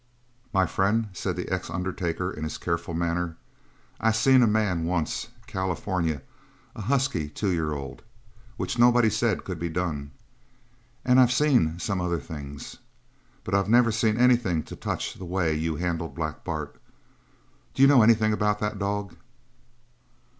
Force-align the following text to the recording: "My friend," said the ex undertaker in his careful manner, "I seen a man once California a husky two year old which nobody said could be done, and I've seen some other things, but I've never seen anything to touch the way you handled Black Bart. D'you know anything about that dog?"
"My 0.51 0.65
friend," 0.65 1.09
said 1.13 1.35
the 1.35 1.47
ex 1.49 1.69
undertaker 1.69 2.31
in 2.31 2.43
his 2.43 2.57
careful 2.57 2.95
manner, 2.95 3.37
"I 3.99 4.11
seen 4.11 4.41
a 4.41 4.47
man 4.47 4.85
once 4.85 5.27
California 5.45 6.23
a 6.75 6.81
husky 6.81 7.29
two 7.29 7.49
year 7.51 7.71
old 7.73 8.01
which 8.57 8.79
nobody 8.79 9.11
said 9.11 9.43
could 9.43 9.59
be 9.59 9.69
done, 9.69 10.09
and 11.05 11.19
I've 11.19 11.31
seen 11.31 11.77
some 11.77 12.01
other 12.01 12.19
things, 12.19 12.77
but 13.43 13.53
I've 13.53 13.69
never 13.69 13.91
seen 13.91 14.17
anything 14.17 14.63
to 14.63 14.75
touch 14.75 15.13
the 15.13 15.23
way 15.23 15.53
you 15.53 15.75
handled 15.75 16.15
Black 16.15 16.43
Bart. 16.43 16.81
D'you 17.75 17.85
know 17.85 18.01
anything 18.01 18.33
about 18.33 18.57
that 18.57 18.79
dog?" 18.79 19.15